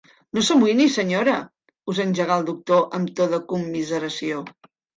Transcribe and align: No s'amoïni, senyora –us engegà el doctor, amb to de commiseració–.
No 0.35 0.43
s'amoïni, 0.45 0.87
senyora 0.93 1.35
–us 1.43 2.01
engegà 2.05 2.39
el 2.39 2.47
doctor, 2.49 2.83
amb 3.01 3.15
to 3.21 3.31
de 3.37 3.43
commiseració–. 3.55 4.45